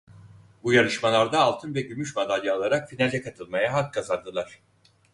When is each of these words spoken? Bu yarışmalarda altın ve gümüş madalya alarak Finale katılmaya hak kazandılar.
Bu 0.63 0.73
yarışmalarda 0.73 1.39
altın 1.39 1.75
ve 1.75 1.81
gümüş 1.81 2.15
madalya 2.15 2.55
alarak 2.57 2.89
Finale 2.89 3.21
katılmaya 3.21 3.73
hak 3.73 3.93
kazandılar. 3.93 4.59